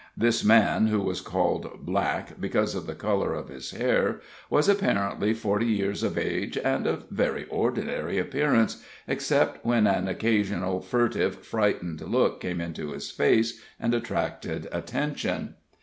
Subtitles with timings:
[0.17, 5.31] This man, who was called Black, because of the color of his hair, was apparently
[5.31, 12.01] forty years of age, and of very ordinary appearance, except when an occasional furtive, frightened
[12.01, 15.53] look came into his face and attracted attention.